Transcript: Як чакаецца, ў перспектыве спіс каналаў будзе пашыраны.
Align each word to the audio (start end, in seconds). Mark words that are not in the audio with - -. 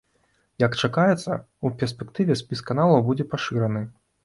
Як 0.63 0.77
чакаецца, 0.83 1.13
ў 1.17 1.79
перспектыве 1.83 2.39
спіс 2.43 2.65
каналаў 2.73 3.01
будзе 3.13 3.31
пашыраны. 3.37 3.87